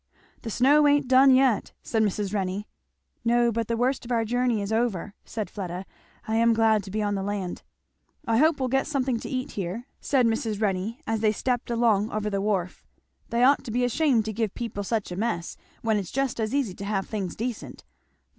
[0.41, 2.33] "The snow ain't done yet," said Mrs.
[2.33, 2.67] Renney.
[3.23, 5.85] "No, but the worst of our journey is over," said Fleda.
[6.27, 7.61] "I am glad to be on the land."
[8.25, 10.59] "I hope we'll get something to eat here," said Mrs.
[10.59, 12.83] Renney as they stepped along over the wharf.
[13.29, 16.51] "They ought to be ashamed to give people such a mess, when it's just as
[16.55, 17.83] easy to have things decent.